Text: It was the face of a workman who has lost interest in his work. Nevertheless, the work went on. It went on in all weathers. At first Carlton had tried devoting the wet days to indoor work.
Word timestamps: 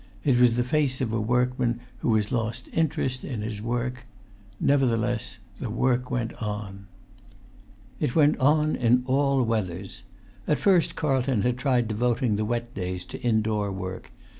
It 0.23 0.39
was 0.39 0.55
the 0.57 0.63
face 0.63 0.99
of 0.99 1.13
a 1.13 1.21
workman 1.21 1.79
who 1.99 2.15
has 2.15 2.31
lost 2.31 2.67
interest 2.73 3.23
in 3.23 3.43
his 3.43 3.61
work. 3.61 4.07
Nevertheless, 4.59 5.37
the 5.59 5.69
work 5.69 6.09
went 6.09 6.33
on. 6.41 6.87
It 7.99 8.15
went 8.15 8.35
on 8.39 8.75
in 8.75 9.03
all 9.05 9.43
weathers. 9.43 10.01
At 10.47 10.57
first 10.57 10.95
Carlton 10.95 11.43
had 11.43 11.59
tried 11.59 11.87
devoting 11.87 12.35
the 12.35 12.45
wet 12.45 12.73
days 12.73 13.05
to 13.13 13.21
indoor 13.21 13.71
work. 13.71 14.11